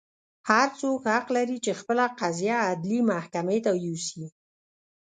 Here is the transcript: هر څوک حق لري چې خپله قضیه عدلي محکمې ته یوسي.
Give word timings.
هر 0.49 0.67
څوک 0.79 0.99
حق 1.13 1.25
لري 1.37 1.57
چې 1.65 1.71
خپله 1.79 2.05
قضیه 2.19 2.57
عدلي 2.69 2.99
محکمې 3.11 3.59
ته 3.65 3.71
یوسي. 3.85 4.25